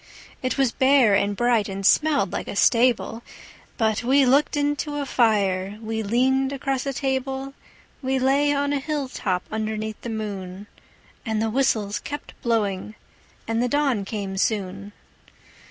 It 0.41 0.57
was 0.57 0.71
bare 0.71 1.13
and 1.13 1.35
bright, 1.35 1.69
and 1.69 1.85
smelled 1.85 2.31
like 2.33 2.47
a 2.47 2.55
stable 2.55 3.21
But 3.77 4.03
we 4.03 4.25
looked 4.25 4.57
into 4.57 4.95
a 4.95 5.05
fire, 5.05 5.77
we 5.79 6.01
leaned 6.01 6.51
across 6.51 6.87
a 6.87 6.93
table, 6.93 7.53
We 8.01 8.17
lay 8.17 8.51
on 8.51 8.73
a 8.73 8.79
hilltop 8.79 9.43
underneath 9.51 10.01
the 10.01 10.09
moon; 10.09 10.65
And 11.23 11.39
the 11.39 11.51
whistles 11.51 11.99
kept 11.99 12.33
blowing, 12.41 12.95
and 13.47 13.61
the 13.61 13.69
dawn 13.69 14.03
came 14.03 14.37
soon. 14.37 14.91